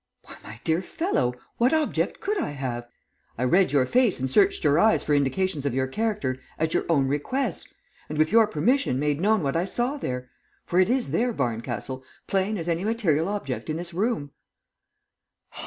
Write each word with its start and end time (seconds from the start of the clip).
"Why, 0.23 0.35
my 0.43 0.59
dear 0.63 0.81
fellow, 0.81 1.35
what 1.59 1.75
object 1.75 2.21
could 2.21 2.39
I 2.41 2.49
have? 2.53 2.87
I 3.37 3.43
read 3.43 3.71
your 3.71 3.85
face 3.85 4.19
and 4.19 4.27
searched 4.27 4.63
your 4.63 4.79
eyes 4.79 5.03
for 5.03 5.13
indications 5.13 5.63
of 5.63 5.75
your 5.75 5.85
character 5.85 6.39
at 6.57 6.73
your 6.73 6.85
own 6.89 7.07
request, 7.07 7.69
and 8.09 8.17
with 8.17 8.31
your 8.31 8.47
permission 8.47 8.97
made 8.97 9.21
known 9.21 9.43
what 9.43 9.55
I 9.55 9.65
saw 9.65 9.97
there 9.97 10.31
for 10.65 10.79
it 10.79 10.89
is 10.89 11.11
there, 11.11 11.31
Barncastle, 11.31 12.03
plain 12.25 12.57
as 12.57 12.67
any 12.67 12.83
material 12.83 13.27
object 13.29 13.69
in 13.69 13.77
this 13.77 13.93
room." 13.93 14.31